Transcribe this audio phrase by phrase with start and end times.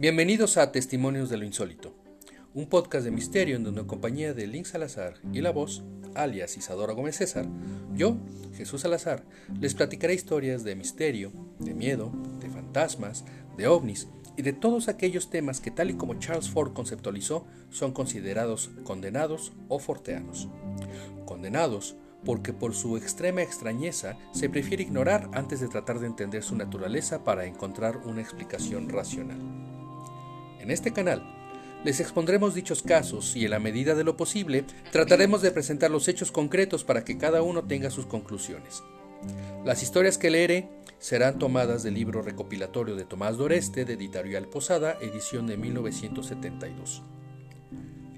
[0.00, 1.94] Bienvenidos a Testimonios de lo Insólito,
[2.54, 6.56] un podcast de misterio en donde en compañía de Link Salazar y la voz, alias
[6.56, 7.46] Isadora Gómez César,
[7.92, 8.16] yo,
[8.54, 9.26] Jesús Salazar,
[9.60, 12.10] les platicaré historias de misterio, de miedo,
[12.40, 13.26] de fantasmas,
[13.58, 14.08] de ovnis
[14.38, 19.52] y de todos aquellos temas que tal y como Charles Ford conceptualizó son considerados condenados
[19.68, 20.48] o forteanos.
[21.26, 21.94] Condenados
[22.24, 27.22] porque por su extrema extrañeza se prefiere ignorar antes de tratar de entender su naturaleza
[27.22, 29.59] para encontrar una explicación racional.
[30.60, 31.22] En este canal
[31.84, 36.08] les expondremos dichos casos y en la medida de lo posible trataremos de presentar los
[36.08, 38.82] hechos concretos para que cada uno tenga sus conclusiones.
[39.64, 44.98] Las historias que leeré serán tomadas del libro recopilatorio de Tomás Doreste de Editorial Posada,
[45.00, 47.02] edición de 1972.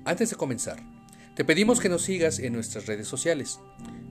[0.05, 0.79] Antes de comenzar,
[1.37, 3.61] te pedimos que nos sigas en nuestras redes sociales,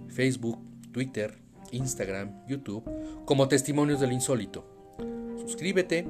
[0.07, 0.59] Facebook,
[0.93, 1.37] Twitter,
[1.71, 2.83] Instagram, YouTube,
[3.25, 4.65] como Testimonios del Insólito.
[5.37, 6.07] Suscríbete,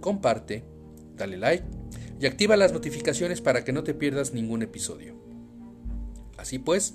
[0.00, 0.64] comparte,
[1.16, 1.64] dale like
[2.20, 5.14] y activa las notificaciones para que no te pierdas ningún episodio.
[6.36, 6.94] Así pues,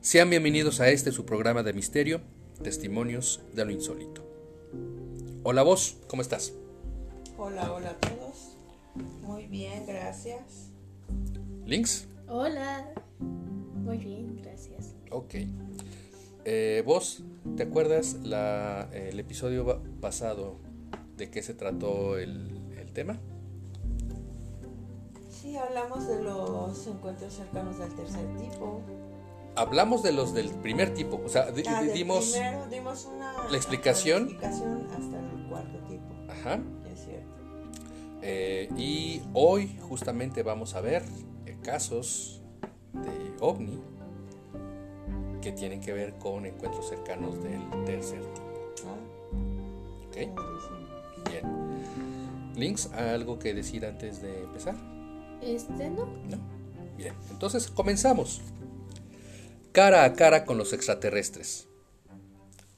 [0.00, 2.20] sean bienvenidos a este su programa de misterio,
[2.62, 4.24] Testimonios de lo Insólito.
[5.42, 6.54] Hola vos, ¿cómo estás?
[7.36, 8.56] Hola, hola a todos.
[9.22, 10.70] Muy bien, gracias.
[11.66, 12.06] ¿Links?
[12.28, 12.92] Hola.
[13.18, 14.94] Muy bien, gracias.
[15.10, 15.34] Ok.
[16.44, 17.22] Eh, ¿Vos
[17.56, 20.58] te acuerdas la, el episodio pasado
[21.16, 23.18] de qué se trató el, el tema?
[25.44, 28.80] Sí, hablamos de los encuentros cercanos del tercer tipo.
[29.56, 32.30] Hablamos de los del primer tipo, o sea, Ah, dimos...
[32.30, 34.38] primero dimos una la explicación.
[34.42, 36.32] hasta el cuarto tipo.
[36.32, 36.60] Ajá.
[36.90, 37.28] Es cierto.
[38.22, 41.04] Eh, y hoy justamente vamos a ver
[41.44, 42.40] eh, casos
[42.94, 43.78] de ovni
[45.42, 48.88] que tienen que ver con encuentros cercanos del tercer tipo.
[48.88, 51.28] Ah, ¿Ok?
[51.30, 52.52] Bien.
[52.56, 54.74] Links, ¿algo que decir antes de empezar?
[55.44, 56.06] Este no.
[56.28, 56.38] No.
[56.96, 58.40] Bien, entonces comenzamos.
[59.72, 61.68] Cara a cara con los extraterrestres.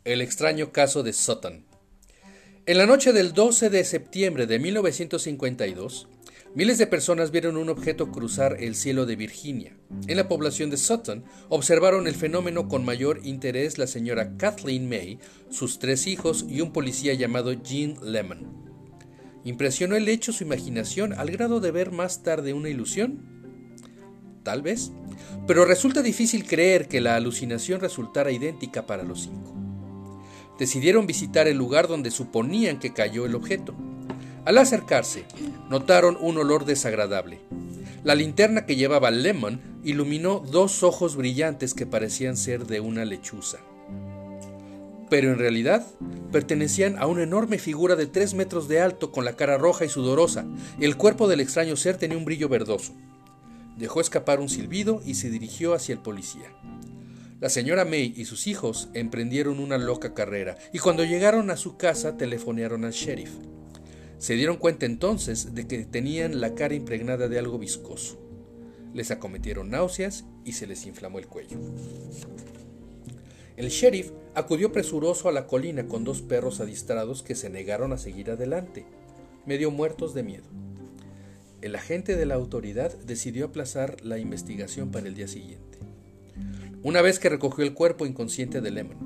[0.04, 1.64] El extraño caso de Sutton.
[2.64, 6.08] En la noche del 12 de septiembre de 1952,
[6.54, 9.76] miles de personas vieron un objeto cruzar el cielo de Virginia.
[10.08, 15.20] En la población de Sutton observaron el fenómeno con mayor interés la señora Kathleen May,
[15.50, 18.65] sus tres hijos y un policía llamado Gene Lemon.
[19.46, 23.22] ¿Impresionó el hecho su imaginación al grado de ver más tarde una ilusión?
[24.42, 24.90] Tal vez,
[25.46, 29.54] pero resulta difícil creer que la alucinación resultara idéntica para los cinco.
[30.58, 33.76] Decidieron visitar el lugar donde suponían que cayó el objeto.
[34.44, 35.24] Al acercarse,
[35.70, 37.38] notaron un olor desagradable.
[38.02, 43.58] La linterna que llevaba Lemon iluminó dos ojos brillantes que parecían ser de una lechuza
[45.08, 45.86] pero en realidad
[46.32, 49.88] pertenecían a una enorme figura de tres metros de alto con la cara roja y
[49.88, 50.46] sudorosa.
[50.80, 52.92] El cuerpo del extraño ser tenía un brillo verdoso.
[53.76, 56.52] Dejó escapar un silbido y se dirigió hacia el policía.
[57.40, 61.76] La señora May y sus hijos emprendieron una loca carrera y cuando llegaron a su
[61.76, 63.30] casa telefonearon al sheriff.
[64.18, 68.18] Se dieron cuenta entonces de que tenían la cara impregnada de algo viscoso.
[68.94, 71.58] Les acometieron náuseas y se les inflamó el cuello.
[73.56, 77.98] El sheriff acudió presuroso a la colina con dos perros adiestrados que se negaron a
[77.98, 78.84] seguir adelante,
[79.46, 80.44] medio muertos de miedo.
[81.62, 85.78] El agente de la autoridad decidió aplazar la investigación para el día siguiente,
[86.82, 88.98] una vez que recogió el cuerpo inconsciente de Lemon.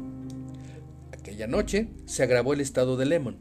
[1.12, 3.38] Aquella noche se agravó el estado de Lemon.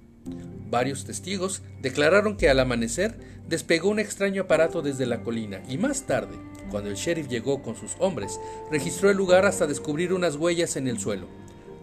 [0.70, 3.18] Varios testigos declararon que al amanecer
[3.48, 6.36] despegó un extraño aparato desde la colina y más tarde,
[6.70, 8.40] cuando el sheriff llegó con sus hombres,
[8.72, 11.28] registró el lugar hasta descubrir unas huellas en el suelo,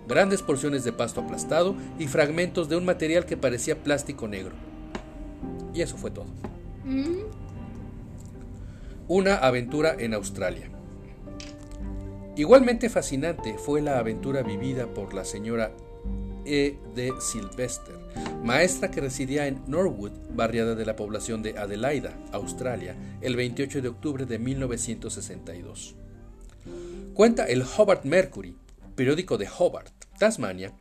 [0.09, 4.55] grandes porciones de pasto aplastado y fragmentos de un material que parecía plástico negro.
[5.75, 6.27] Y eso fue todo.
[6.85, 7.25] Mm,
[9.09, 10.71] Una aventura en Australia.
[12.37, 15.73] Igualmente fascinante fue la aventura vivida por la señora
[16.47, 16.79] E.
[16.95, 17.13] D.
[17.21, 17.97] Sylvester,
[18.43, 23.89] maestra que residía en Norwood, barriada de la población de Adelaida, Australia, el 28 de
[23.89, 25.97] octubre de 1962.
[27.15, 28.57] Cuenta el Hobart Mercury,
[28.95, 30.73] periódico de Hobart, Tasmania,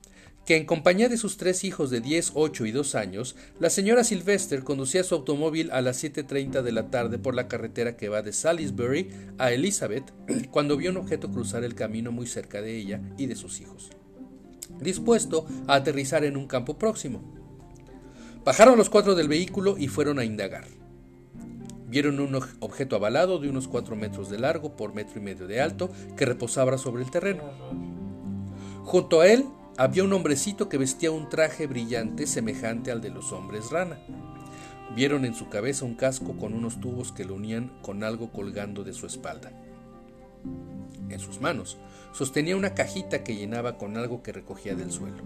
[0.45, 4.03] que en compañía de sus tres hijos de 10, 8 y 2 años, la señora
[4.03, 8.21] Sylvester conducía su automóvil a las 7.30 de la tarde por la carretera que va
[8.21, 9.09] de Salisbury
[9.39, 10.13] a Elizabeth
[10.51, 13.89] cuando vio un objeto cruzar el camino muy cerca de ella y de sus hijos,
[14.79, 17.21] dispuesto a aterrizar en un campo próximo.
[18.43, 20.65] Bajaron los cuatro del vehículo y fueron a indagar.
[21.87, 25.61] Vieron un objeto avalado de unos 4 metros de largo por metro y medio de
[25.61, 27.43] alto que reposaba sobre el terreno.
[28.83, 29.45] Junto a él
[29.77, 33.99] había un hombrecito que vestía un traje brillante semejante al de los hombres rana.
[34.95, 38.83] vieron en su cabeza un casco con unos tubos que lo unían con algo colgando
[38.83, 39.51] de su espalda.
[41.09, 41.77] En sus manos
[42.13, 45.23] sostenía una cajita que llenaba con algo que recogía del suelo.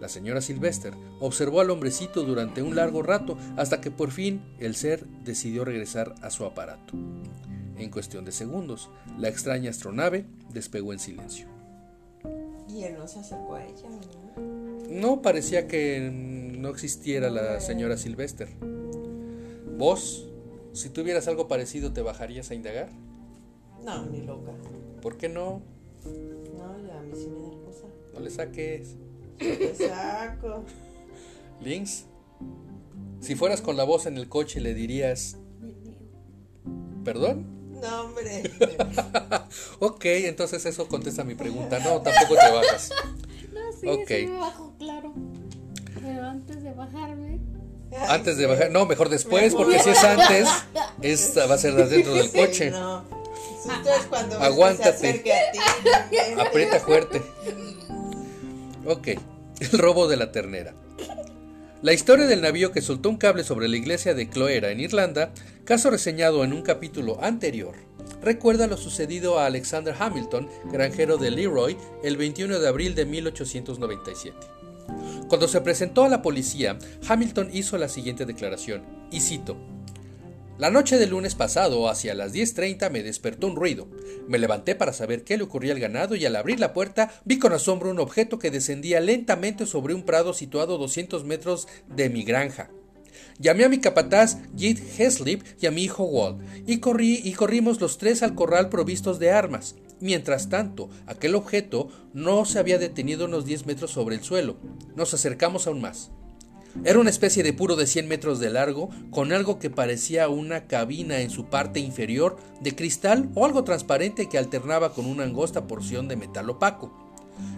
[0.00, 4.76] La señora Sylvester observó al hombrecito durante un largo rato hasta que por fin el
[4.76, 6.94] ser decidió regresar a su aparato.
[7.76, 11.46] En cuestión de segundos, la extraña astronave despegó en silencio.
[12.68, 14.48] Y él no se acercó a ella, ¿no?
[14.88, 18.48] No parecía que no existiera la señora Sylvester.
[19.76, 20.26] ¿Vos,
[20.72, 22.88] si tuvieras algo parecido, te bajarías a indagar?
[23.84, 24.52] No, ni loca.
[25.02, 25.62] ¿Por qué no?
[26.04, 27.86] No, ya a mí sí me da cosa.
[28.14, 28.96] No le saques.
[29.38, 30.64] Te saco.
[31.60, 32.04] Links,
[33.20, 35.36] si fueras con la voz en el coche, le dirías.
[37.04, 37.46] ¿perdón?
[37.80, 38.42] No, hombre.
[39.78, 41.78] Ok, entonces eso contesta mi pregunta.
[41.78, 42.90] No, tampoco te bajas.
[43.52, 44.08] No, sí, Ok.
[44.08, 45.14] sí me bajo, claro.
[46.02, 47.40] Pero antes de bajarme.
[48.08, 50.48] Antes de bajar, no, mejor después, porque si es antes,
[51.02, 52.70] esta va a ser dentro del Sí, coche.
[52.70, 53.04] no.
[53.62, 54.98] Susto es cuando ves que Aguántate.
[54.98, 55.58] se acerque a ti.
[56.40, 57.22] Aprieta fuerte.
[58.86, 59.08] Ok,
[59.60, 60.74] el robo de la ternera.
[61.82, 65.32] La historia del navío que soltó un cable sobre la iglesia de Cloera en Irlanda,
[65.64, 67.74] caso reseñado en un capítulo anterior,
[68.20, 74.36] recuerda lo sucedido a Alexander Hamilton, granjero de Leroy, el 21 de abril de 1897.
[75.28, 78.82] Cuando se presentó a la policía, Hamilton hizo la siguiente declaración,
[79.12, 79.56] y cito,
[80.58, 83.86] la noche del lunes pasado, hacia las 10.30, me despertó un ruido.
[84.26, 87.38] Me levanté para saber qué le ocurría al ganado y al abrir la puerta vi
[87.38, 92.10] con asombro un objeto que descendía lentamente sobre un prado situado a 200 metros de
[92.10, 92.70] mi granja.
[93.38, 97.98] Llamé a mi capataz Jit Heslip y a mi hijo Walt y, y corrimos los
[97.98, 99.76] tres al corral provistos de armas.
[100.00, 104.56] Mientras tanto, aquel objeto no se había detenido unos 10 metros sobre el suelo.
[104.96, 106.10] Nos acercamos aún más.
[106.84, 110.66] Era una especie de puro de 100 metros de largo, con algo que parecía una
[110.66, 115.66] cabina en su parte inferior de cristal o algo transparente que alternaba con una angosta
[115.66, 116.92] porción de metal opaco.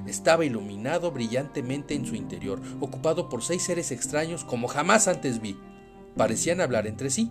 [0.07, 5.57] Estaba iluminado brillantemente en su interior, ocupado por seis seres extraños como jamás antes vi.
[6.17, 7.31] Parecían hablar entre sí.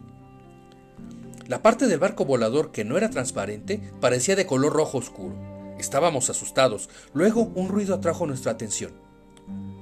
[1.48, 5.36] La parte del barco volador que no era transparente parecía de color rojo oscuro.
[5.80, 6.90] Estábamos asustados.
[7.14, 9.09] Luego un ruido atrajo nuestra atención.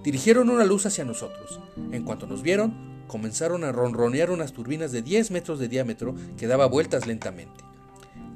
[0.07, 1.59] Dirigieron una luz hacia nosotros.
[1.91, 2.73] En cuanto nos vieron,
[3.07, 7.65] comenzaron a ronronear unas turbinas de 10 metros de diámetro que daba vueltas lentamente.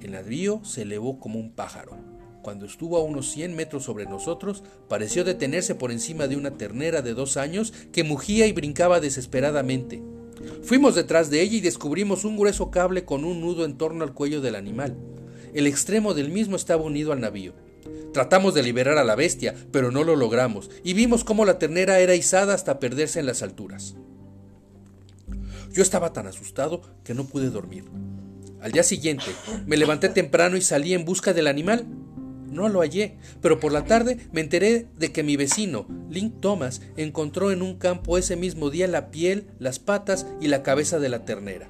[0.01, 1.97] El navío se elevó como un pájaro.
[2.41, 7.01] Cuando estuvo a unos 100 metros sobre nosotros, pareció detenerse por encima de una ternera
[7.01, 10.03] de dos años que mugía y brincaba desesperadamente.
[10.63, 14.13] Fuimos detrás de ella y descubrimos un grueso cable con un nudo en torno al
[14.13, 14.97] cuello del animal.
[15.53, 17.53] El extremo del mismo estaba unido al navío.
[18.13, 21.99] Tratamos de liberar a la bestia, pero no lo logramos, y vimos cómo la ternera
[21.99, 23.95] era izada hasta perderse en las alturas.
[25.71, 27.85] Yo estaba tan asustado que no pude dormir.
[28.59, 29.31] Al día siguiente,
[29.65, 31.87] me levanté temprano y salí en busca del animal.
[32.47, 36.81] No lo hallé, pero por la tarde me enteré de que mi vecino, Link Thomas,
[36.97, 41.07] encontró en un campo ese mismo día la piel, las patas y la cabeza de
[41.07, 41.69] la ternera.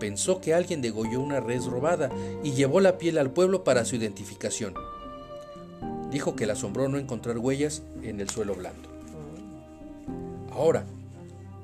[0.00, 2.10] Pensó que alguien degolló una res robada
[2.42, 4.74] y llevó la piel al pueblo para su identificación.
[6.10, 8.88] Dijo que le asombró no encontrar huellas en el suelo blando.
[10.52, 10.84] Ahora,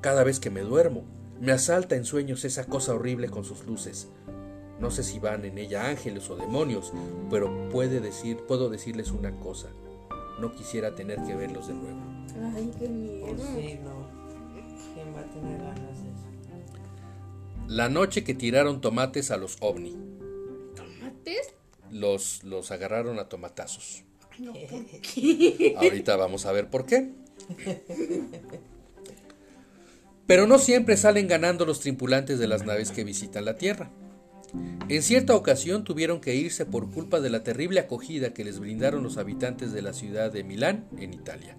[0.01, 1.05] cada vez que me duermo,
[1.41, 4.09] me asalta en sueños esa cosa horrible con sus luces.
[4.81, 6.93] No sé si van en ella ángeles o demonios,
[7.31, 9.69] pero puede decir, puedo decirles una cosa.
[10.41, 11.99] No quisiera tener que verlos de nuevo.
[12.55, 13.27] Ay, qué miedo.
[13.27, 14.07] Pues sí, no.
[14.95, 16.27] ¿Quién va a tener ganas de eso?
[17.69, 19.97] La noche que tiraron tomates a los ovni.
[20.75, 21.55] ¿Tomates?
[21.91, 24.06] Los, los agarraron a tomatazos.
[24.39, 25.75] No, ¿por qué?
[25.77, 27.13] Ahorita vamos a ver por qué.
[30.27, 33.91] Pero no siempre salen ganando los tripulantes de las naves que visitan la Tierra.
[34.89, 39.03] En cierta ocasión tuvieron que irse por culpa de la terrible acogida que les brindaron
[39.03, 41.57] los habitantes de la ciudad de Milán, en Italia.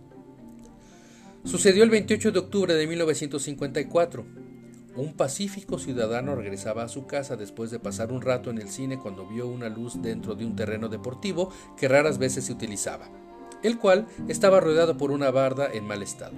[1.43, 4.25] Sucedió el 28 de octubre de 1954.
[4.98, 8.98] Un pacífico ciudadano regresaba a su casa después de pasar un rato en el cine
[8.98, 13.08] cuando vio una luz dentro de un terreno deportivo que raras veces se utilizaba,
[13.62, 16.34] el cual estaba rodeado por una barda en mal estado.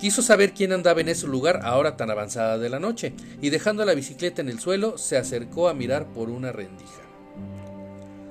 [0.00, 3.50] Quiso saber quién andaba en ese lugar a hora tan avanzada de la noche, y
[3.50, 7.02] dejando la bicicleta en el suelo, se acercó a mirar por una rendija.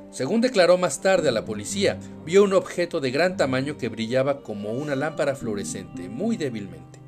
[0.10, 4.42] Según declaró más tarde a la policía, vio un objeto de gran tamaño que brillaba
[4.42, 7.01] como una lámpara fluorescente, muy débilmente.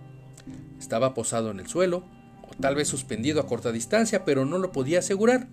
[0.83, 2.03] Estaba posado en el suelo,
[2.41, 5.47] o tal vez suspendido a corta distancia, pero no lo podía asegurar.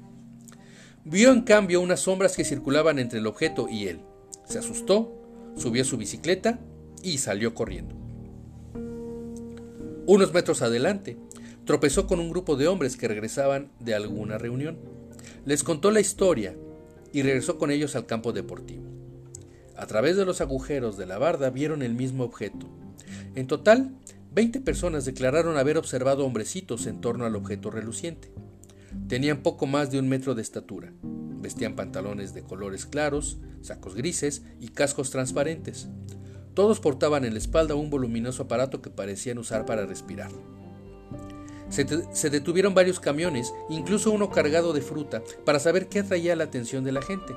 [1.04, 4.00] Vio en cambio unas sombras que circulaban entre el objeto y él.
[4.44, 5.14] Se asustó,
[5.56, 6.58] subió su bicicleta
[7.04, 7.94] y salió corriendo.
[10.04, 11.16] Unos metros adelante,
[11.64, 14.78] tropezó con un grupo de hombres que regresaban de alguna reunión.
[15.44, 16.56] Les contó la historia
[17.12, 18.82] y regresó con ellos al campo deportivo.
[19.76, 22.66] A través de los agujeros de la barda vieron el mismo objeto.
[23.36, 23.94] En total,
[24.32, 28.32] 20 personas declararon haber observado hombrecitos en torno al objeto reluciente.
[29.08, 30.92] Tenían poco más de un metro de estatura.
[31.02, 35.88] Vestían pantalones de colores claros, sacos grises y cascos transparentes.
[36.54, 40.30] Todos portaban en la espalda un voluminoso aparato que parecían usar para respirar.
[41.68, 46.84] Se, detuvieron varios camiones, incluso uno cargado de fruta, para saber qué atraía la atención
[46.84, 47.34] de la gente.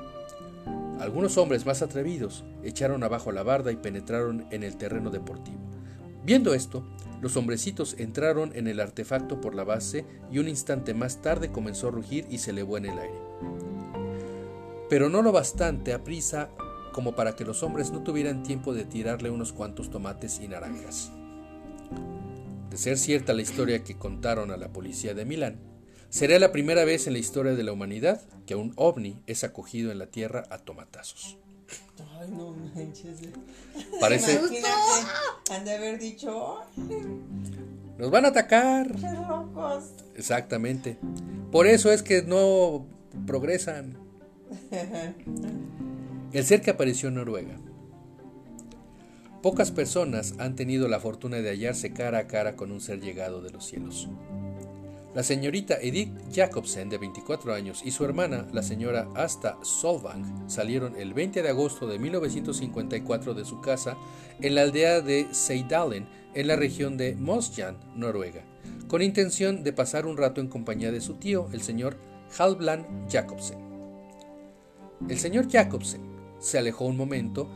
[1.00, 5.73] Algunos hombres más atrevidos echaron abajo la barda y penetraron en el terreno deportivo.
[6.24, 6.82] Viendo esto,
[7.20, 11.88] los hombrecitos entraron en el artefacto por la base y un instante más tarde comenzó
[11.88, 13.18] a rugir y se elevó en el aire.
[14.88, 16.50] Pero no lo bastante a prisa
[16.92, 21.10] como para que los hombres no tuvieran tiempo de tirarle unos cuantos tomates y naranjas.
[22.70, 25.58] De ser cierta la historia que contaron a la policía de Milán,
[26.08, 29.92] sería la primera vez en la historia de la humanidad que un ovni es acogido
[29.92, 31.38] en la Tierra a tomatazos.
[32.18, 33.18] Ay, no manches.
[34.00, 34.40] Parece.
[35.50, 36.60] Han de haber dicho.
[37.98, 38.94] Nos van a atacar.
[38.94, 39.90] ¡Qué locos!
[40.16, 40.98] Exactamente.
[41.50, 42.86] Por eso es que no
[43.26, 43.96] progresan.
[46.32, 47.56] El ser que apareció en Noruega
[49.44, 53.42] Pocas personas han tenido la fortuna de hallarse cara a cara con un ser llegado
[53.42, 54.08] de los cielos.
[55.14, 60.96] La señorita Edith Jacobsen, de 24 años, y su hermana, la señora Asta Solvang, salieron
[60.96, 63.96] el 20 de agosto de 1954 de su casa
[64.40, 68.42] en la aldea de Seidalen, en la región de Mosjan, Noruega,
[68.88, 71.96] con intención de pasar un rato en compañía de su tío, el señor
[72.36, 73.58] Halvland Jacobsen.
[75.08, 76.02] El señor Jacobsen
[76.40, 77.48] se alejó un momento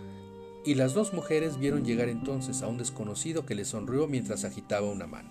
[0.65, 4.89] y las dos mujeres vieron llegar entonces a un desconocido que le sonrió mientras agitaba
[4.89, 5.31] una mano.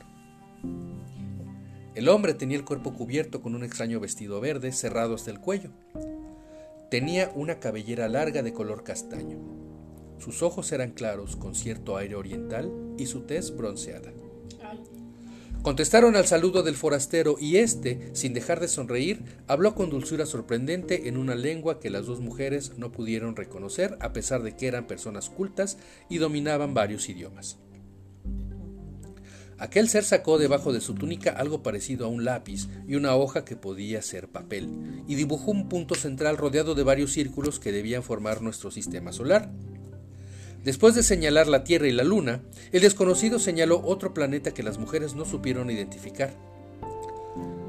[1.98, 5.72] El hombre tenía el cuerpo cubierto con un extraño vestido verde cerrado hasta el cuello.
[6.92, 9.40] Tenía una cabellera larga de color castaño.
[10.20, 14.14] Sus ojos eran claros con cierto aire oriental y su tez bronceada.
[15.64, 21.08] Contestaron al saludo del forastero y éste, sin dejar de sonreír, habló con dulzura sorprendente
[21.08, 24.86] en una lengua que las dos mujeres no pudieron reconocer a pesar de que eran
[24.86, 27.58] personas cultas y dominaban varios idiomas.
[29.60, 33.44] Aquel ser sacó debajo de su túnica algo parecido a un lápiz y una hoja
[33.44, 34.70] que podía ser papel,
[35.08, 39.50] y dibujó un punto central rodeado de varios círculos que debían formar nuestro sistema solar.
[40.64, 44.78] Después de señalar la Tierra y la Luna, el desconocido señaló otro planeta que las
[44.78, 46.36] mujeres no supieron identificar.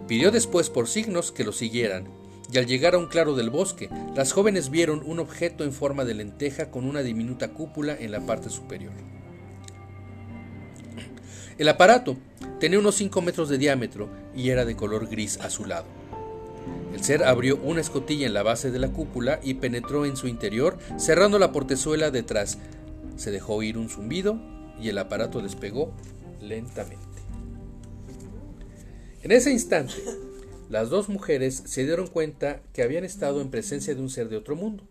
[0.07, 2.09] Pidió después por signos que lo siguieran,
[2.53, 6.05] y al llegar a un claro del bosque, las jóvenes vieron un objeto en forma
[6.05, 8.93] de lenteja con una diminuta cúpula en la parte superior.
[11.59, 12.17] El aparato
[12.61, 15.87] tenía unos 5 metros de diámetro y era de color gris azulado.
[16.95, 20.29] El ser abrió una escotilla en la base de la cúpula y penetró en su
[20.29, 22.59] interior, cerrando la portezuela detrás,
[23.17, 24.41] se dejó oír un zumbido
[24.81, 25.93] y el aparato despegó
[26.41, 27.05] lentamente.
[29.23, 29.95] En ese instante,
[30.71, 34.37] las dos mujeres se dieron cuenta que habían estado en presencia de un ser de
[34.37, 34.85] otro mundo.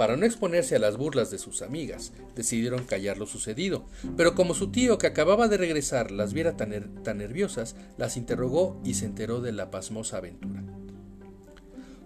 [0.00, 3.84] Para no exponerse a las burlas de sus amigas, decidieron callar lo sucedido,
[4.16, 6.70] pero como su tío que acababa de regresar las viera tan,
[7.18, 10.64] nerviosas, las interrogó y se enteró de la pasmosa aventura.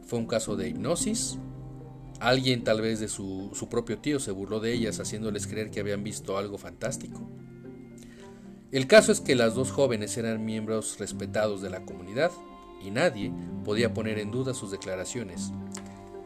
[0.04, 1.38] Fue un caso de hipnosis,
[2.18, 6.02] Alguien tal vez de su, propio tío se burló de ellas haciéndoles creer que habían
[6.02, 7.30] visto algo fantástico.
[8.72, 12.32] El caso es que las dos jóvenes eran miembros respetados de la comunidad
[12.84, 13.32] y nadie
[13.64, 15.52] podía poner en duda sus declaraciones.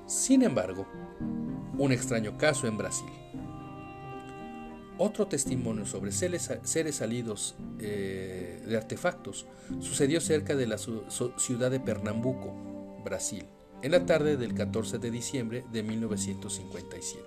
[0.07, 0.87] Sin embargo,
[1.79, 3.09] un extraño caso en Brasil.
[4.99, 6.51] Otro testimonio sobre seres,
[6.91, 9.47] salidos eh, de artefactos
[9.81, 13.47] sucedió cerca de la ciudad de Pernambuco, Brasil
[13.83, 17.23] en la tarde del 14 de diciembre de 1957.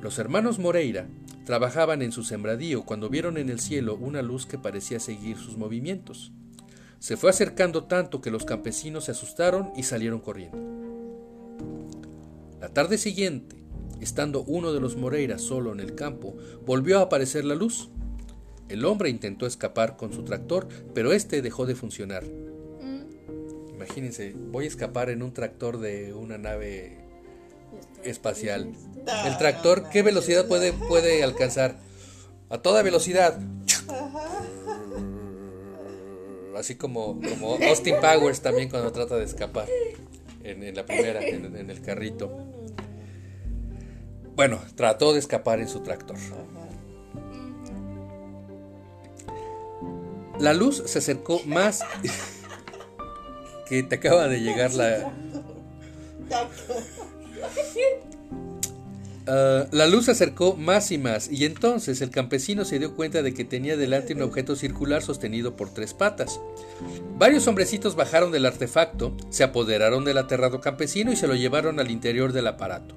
[0.00, 1.08] Los hermanos Moreira
[1.44, 5.56] trabajaban en su sembradío cuando vieron en el cielo una luz que parecía seguir sus
[5.56, 6.32] movimientos.
[6.98, 10.71] Se fue acercando tanto que los campesinos se asustaron y salieron corriendo.
[12.62, 13.56] La tarde siguiente,
[14.00, 17.90] estando uno de los Moreira solo en el campo, volvió a aparecer la luz.
[18.70, 22.24] El hombre intentó escapar con su tractor, pero este dejó de funcionar
[23.82, 26.98] Imagínense, voy a escapar en un tractor de una nave
[28.04, 28.72] espacial.
[29.26, 31.80] El tractor, ¿qué velocidad puede, puede alcanzar?
[32.48, 33.40] A toda velocidad.
[36.56, 39.66] Así como, como Austin Powers también cuando trata de escapar
[40.44, 42.51] en, la primera, en, en, el carrito.
[44.34, 46.16] Bueno, trató de escapar en su tractor.
[50.38, 51.80] La luz se acercó más.
[53.68, 55.12] que te acaba de llegar la.
[59.26, 63.22] Ah, la luz se acercó más y más, y entonces el campesino se dio cuenta
[63.22, 66.40] de que tenía delante un objeto circular sostenido por tres patas.
[67.18, 71.90] Varios hombrecitos bajaron del artefacto, se apoderaron del aterrado campesino y se lo llevaron al
[71.90, 72.96] interior del aparato.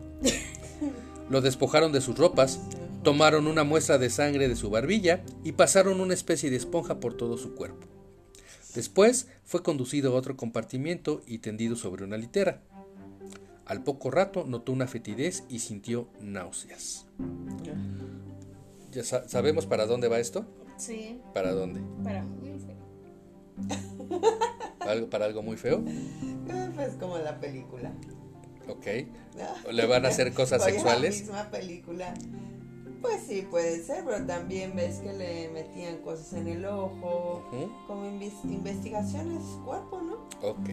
[1.29, 2.59] Lo despojaron de sus ropas,
[3.03, 7.15] tomaron una muestra de sangre de su barbilla y pasaron una especie de esponja por
[7.15, 7.87] todo su cuerpo.
[8.75, 12.61] Después fue conducido a otro compartimiento y tendido sobre una litera.
[13.65, 17.05] Al poco rato notó una fetidez y sintió náuseas.
[18.91, 20.45] ¿Ya sa- sabemos para dónde va esto?
[20.77, 21.79] Sí, ¿Para dónde?
[22.03, 22.75] para muy feo.
[24.81, 25.83] ¿Algo, ¿Para algo muy feo?
[26.75, 27.93] Pues como la película.
[28.67, 28.85] Ok.
[29.65, 29.71] ¿no?
[29.71, 31.19] ¿Le van a hacer cosas Oye, sexuales?
[31.19, 32.13] La misma película.
[33.01, 37.47] Pues sí, puede ser, pero también ves que le metían cosas en el ojo,
[37.85, 40.15] como inves- investigaciones cuerpo, ¿no?
[40.47, 40.69] Ok.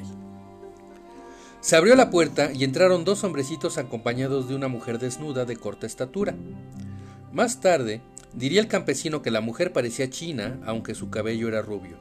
[1.60, 5.86] Se abrió la puerta y entraron dos hombrecitos acompañados de una mujer desnuda de corta
[5.86, 6.34] estatura.
[7.32, 8.00] Más tarde,
[8.32, 11.98] diría el campesino que la mujer parecía china, aunque su cabello era rubio.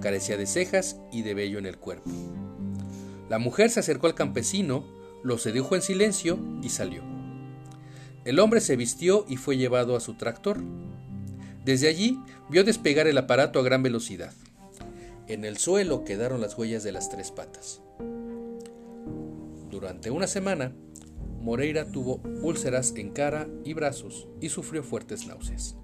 [0.00, 2.10] Carecía de cejas y de vello en el cuerpo.
[3.28, 4.84] La mujer se acercó al campesino,
[5.22, 7.02] lo sedujo en silencio y salió.
[8.24, 10.58] El hombre se vistió y fue llevado a su tractor.
[11.64, 12.18] Desde allí
[12.50, 14.32] vio despegar el aparato a gran velocidad.
[15.26, 17.80] En el suelo quedaron las huellas de las tres patas.
[19.70, 20.72] Durante una semana,
[21.40, 25.76] Moreira tuvo úlceras en cara y brazos y sufrió fuertes náuseas.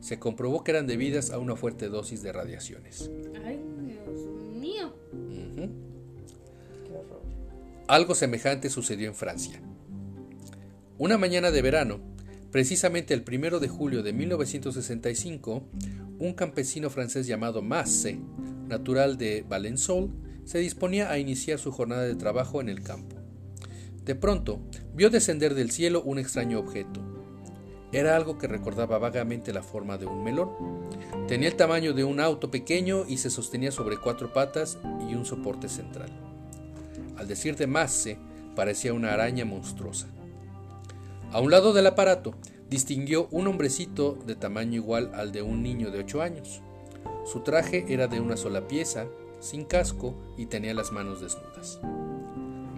[0.00, 3.10] Se comprobó que eran debidas a una fuerte dosis de radiaciones.
[3.44, 4.20] Ay, Dios
[4.54, 4.94] mío.
[7.90, 9.60] Algo semejante sucedió en Francia.
[10.96, 11.98] Una mañana de verano,
[12.52, 15.64] precisamente el primero de julio de 1965,
[16.20, 18.20] un campesino francés llamado Masse,
[18.68, 20.12] natural de Valençol,
[20.44, 23.16] se disponía a iniciar su jornada de trabajo en el campo.
[24.04, 24.60] De pronto,
[24.94, 27.00] vio descender del cielo un extraño objeto.
[27.90, 30.50] Era algo que recordaba vagamente la forma de un melón.
[31.26, 35.26] Tenía el tamaño de un auto pequeño y se sostenía sobre cuatro patas y un
[35.26, 36.29] soporte central.
[37.20, 38.16] Al decir de Masse,
[38.56, 40.06] parecía una araña monstruosa.
[41.32, 42.32] A un lado del aparato,
[42.70, 46.62] distinguió un hombrecito de tamaño igual al de un niño de 8 años.
[47.30, 49.06] Su traje era de una sola pieza,
[49.38, 51.78] sin casco y tenía las manos desnudas.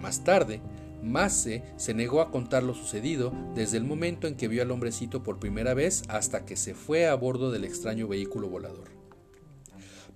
[0.01, 0.59] Más tarde,
[1.01, 5.23] Masse se negó a contar lo sucedido desde el momento en que vio al hombrecito
[5.23, 8.89] por primera vez hasta que se fue a bordo del extraño vehículo volador.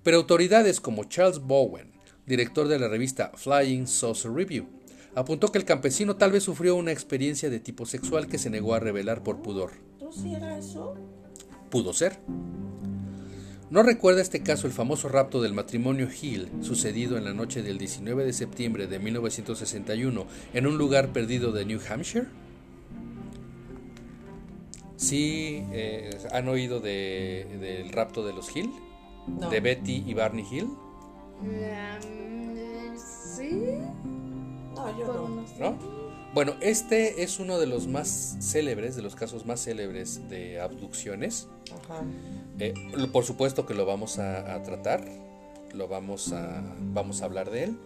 [0.02, 1.97] Pero autoridades como Charles Bowen,
[2.28, 4.66] director de la revista Flying Saucer Review,
[5.14, 8.74] apuntó que el campesino tal vez sufrió una experiencia de tipo sexual que se negó
[8.74, 9.72] a revelar por pudor.
[9.98, 10.94] ¿Tú sí era eso?
[11.70, 12.18] Pudo ser.
[13.70, 17.76] ¿No recuerda este caso el famoso rapto del matrimonio Hill sucedido en la noche del
[17.76, 22.26] 19 de septiembre de 1961 en un lugar perdido de New Hampshire?
[24.96, 28.70] ¿Sí eh, han oído de- del rapto de los Hill?
[29.28, 29.50] No.
[29.50, 30.68] ¿De Betty y Barney Hill?
[31.40, 33.50] Um, sí.
[34.74, 35.98] No, yo no.
[36.34, 41.48] Bueno, este es uno de los más célebres, de los casos más célebres de abducciones.
[41.84, 42.02] Ajá.
[42.58, 42.74] Eh,
[43.12, 45.04] por supuesto que lo vamos a, a tratar,
[45.72, 47.78] lo vamos a, vamos a hablar de él,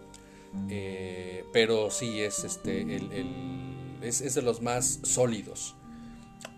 [0.69, 5.77] Eh, pero sí es, este, el, el- es, es de los más sólidos,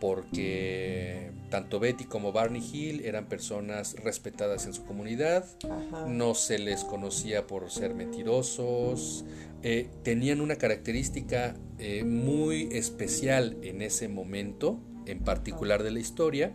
[0.00, 6.06] porque tanto Betty como Barney Hill eran personas respetadas en su comunidad, Ajá.
[6.06, 9.24] no se les conocía por ser mentirosos,
[9.62, 16.52] eh, tenían una característica eh, muy especial en ese momento, en particular de la historia,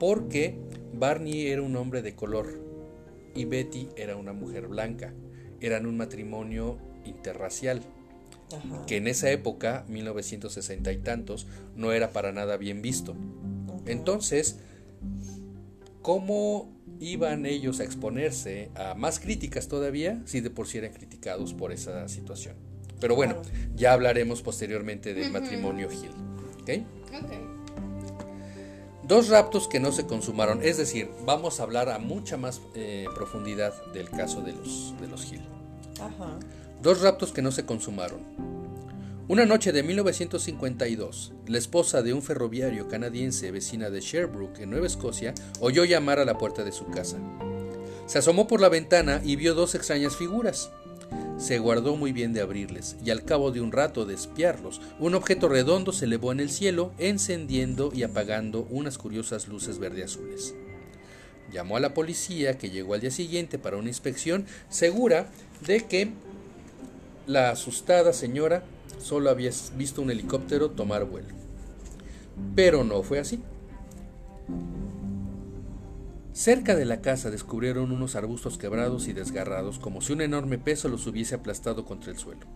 [0.00, 0.56] porque
[0.94, 2.60] Barney era un hombre de color
[3.34, 5.12] y Betty era una mujer blanca.
[5.60, 7.82] Eran un matrimonio interracial,
[8.56, 8.86] Ajá.
[8.86, 13.12] que en esa época, 1960 y tantos, no era para nada bien visto.
[13.12, 13.78] Ajá.
[13.86, 14.58] Entonces,
[16.02, 21.54] ¿cómo iban ellos a exponerse a más críticas todavía si de por sí eran criticados
[21.54, 22.54] por esa situación?
[23.00, 23.58] Pero bueno, Claro.
[23.76, 25.88] ya hablaremos posteriormente del matrimonio.
[26.62, 26.70] Ok.
[29.06, 33.06] Dos raptos que no se consumaron, es decir, vamos a hablar a mucha más eh,
[33.14, 35.40] profundidad del caso de los, de los Hill.
[36.00, 36.38] Ajá.
[36.82, 38.20] Dos raptos que no se consumaron.
[39.26, 44.86] Una noche de 1952, la esposa de un ferroviario canadiense vecina de Sherbrooke, en Nueva
[44.86, 47.18] Escocia, oyó llamar a la puerta de su casa.
[48.06, 50.70] Se asomó por la ventana y vio dos extrañas figuras.
[51.36, 55.16] Se guardó muy bien de abrirles, y al cabo de un rato de espiarlos, un
[55.16, 60.54] objeto redondo se elevó en el cielo, encendiendo y apagando unas curiosas luces verde azules.
[61.52, 65.28] Llamó a la policía que llegó al día siguiente para una inspección segura
[65.66, 66.12] de que
[67.28, 68.64] la asustada señora
[68.98, 71.28] solo había visto un helicóptero tomar vuelo.
[72.56, 73.40] Pero no fue así.
[76.32, 80.88] Cerca de la casa descubrieron unos arbustos quebrados y desgarrados como si un enorme peso
[80.88, 82.46] los hubiese aplastado contra el suelo.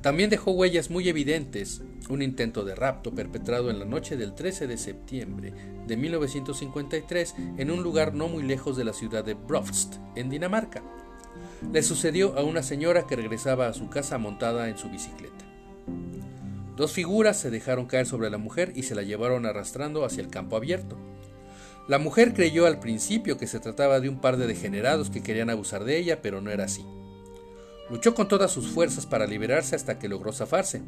[0.00, 4.68] También dejó huellas muy evidentes un intento de rapto perpetrado en la noche del 13
[4.68, 5.52] de septiembre
[5.86, 10.82] de 1953 en un lugar no muy lejos de la ciudad de Brofst, en Dinamarca.
[11.72, 15.44] Le sucedió a una señora que regresaba a su casa montada en su bicicleta.
[16.76, 20.28] Dos figuras se dejaron caer sobre la mujer y se la llevaron arrastrando hacia el
[20.28, 20.96] campo abierto.
[21.88, 25.50] La mujer creyó al principio que se trataba de un par de degenerados que querían
[25.50, 26.84] abusar de ella, pero no era así.
[27.90, 30.82] Luchó con todas sus fuerzas para liberarse hasta que logró zafarse.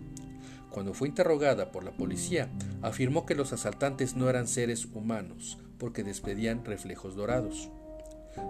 [0.70, 2.48] Cuando fue interrogada por la policía,
[2.82, 7.70] afirmó que los asaltantes no eran seres humanos, porque despedían reflejos dorados.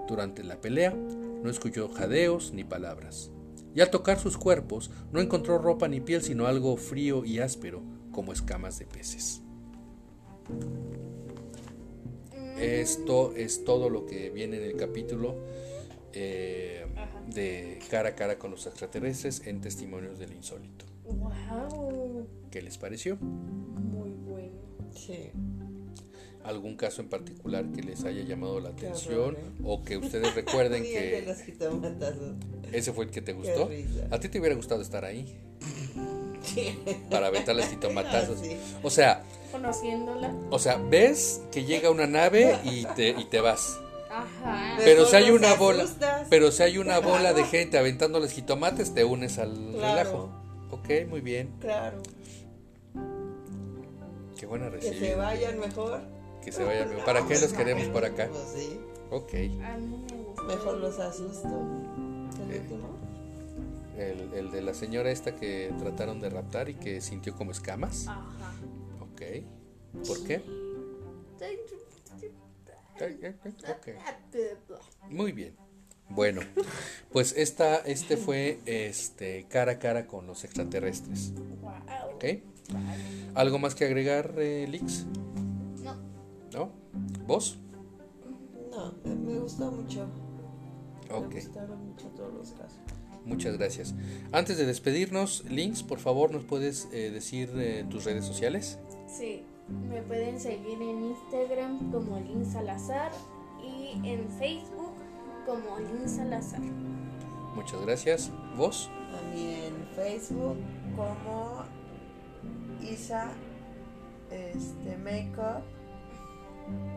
[0.08, 0.94] Durante la pelea,
[1.42, 3.30] no escuchó jadeos ni palabras.
[3.74, 7.82] Y al tocar sus cuerpos, no encontró ropa ni piel, sino algo frío y áspero,
[8.10, 9.42] como escamas de peces.
[12.58, 15.36] Esto es todo lo que viene en el capítulo
[16.12, 16.84] eh,
[17.32, 20.84] de cara a cara con los extraterrestres en testimonios del insólito.
[21.04, 22.26] Wow.
[22.50, 23.16] ¿Qué les pareció?
[23.16, 24.58] Muy bueno.
[24.92, 25.30] Sí.
[26.50, 29.60] ¿Algún caso en particular que les haya llamado la atención horror, ¿eh?
[29.64, 32.34] o que ustedes recuerden Y el de que los jitomatazos.
[32.72, 33.70] ese fue el que te gustó?
[34.10, 35.38] ¿A ti te hubiera gustado estar ahí
[36.42, 36.76] Sí.
[37.10, 38.38] para aventarles jitomatazos?
[38.40, 38.56] Ah, sí.
[38.82, 40.34] O sea, Conociéndola.
[40.50, 43.78] o sea, ves que llega una nave y te, y te vas.
[44.10, 44.76] Ajá.
[44.84, 46.26] Pero si hay los una bola, asustas.
[46.28, 49.78] pero si hay una bola de gente aventándoles jitomates, te unes al Claro.
[49.78, 50.30] relajo.
[50.72, 51.50] Ok, muy bien.
[51.60, 51.98] Claro.
[54.38, 55.16] Qué buena Que se recibida.
[55.16, 56.00] vayan mejor.
[56.44, 56.90] Que se vayan.
[57.04, 58.28] ¿Para qué los queremos por acá?
[58.54, 58.80] Sí.
[59.10, 59.34] Ok.
[59.34, 60.44] A mí me gustó.
[60.44, 61.48] Mejor los asusto.
[62.48, 62.62] ¿El Eh.
[63.98, 68.06] El, el de la señora esta que trataron de raptar y que sintió como escamas.
[68.08, 68.52] Ajá.
[69.00, 69.22] Ok.
[70.06, 70.42] ¿Por qué?
[73.68, 73.88] Ok.
[75.10, 75.54] Muy bien.
[76.08, 76.40] Bueno,
[77.12, 81.32] pues esta, este fue este cara a cara con los extraterrestres.
[81.60, 82.14] Wow.
[82.14, 82.24] ¿Ok?
[83.34, 85.06] ¿Algo más que agregar, eh, Lix?
[87.26, 87.58] ¿Vos?
[88.70, 90.06] No, me- gustó mucho.
[91.12, 91.28] Ok.
[91.28, 92.78] Me gustaron mucho todos los casos.
[93.24, 93.94] Muchas gracias.
[94.32, 98.78] Antes de despedirnos, Links, por favor, ¿nos puedes eh, decir eh, tus redes sociales?
[99.06, 99.44] Sí.
[99.88, 103.12] Me pueden seguir en Instagram como Lin Salazar
[103.62, 104.94] y en Facebook
[105.46, 106.60] como Lin Salazar.
[107.54, 108.30] Muchas gracias.
[108.56, 108.90] ¿Vos?
[109.16, 110.56] A mí en Facebook
[110.96, 111.64] como
[112.80, 113.30] Isa
[114.30, 115.62] este, Makeup,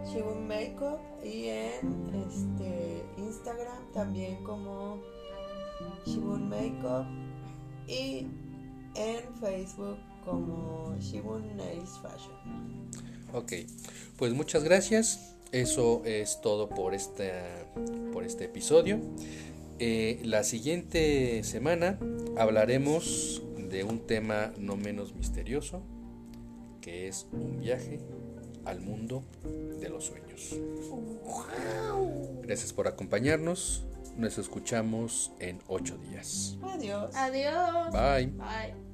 [0.05, 5.01] Shibun Makeup y en este, Instagram también como
[6.05, 7.05] Shibun Makeup
[7.87, 8.27] y
[8.95, 12.89] en Facebook como Shibun Nails Fashion.
[13.33, 13.53] Ok,
[14.17, 15.35] pues muchas gracias.
[15.51, 17.67] Eso es todo por, esta,
[18.11, 18.99] por este episodio.
[19.79, 21.99] Eh, la siguiente semana
[22.37, 25.81] hablaremos de un tema no menos misterioso,
[26.81, 27.99] que es un viaje
[28.65, 29.23] al mundo
[29.79, 30.55] de los sueños.
[32.41, 33.85] Gracias por acompañarnos.
[34.17, 36.57] Nos escuchamos en ocho días.
[36.61, 37.15] Adiós.
[37.15, 37.91] Adiós.
[37.91, 38.27] Bye.
[38.27, 38.92] Bye.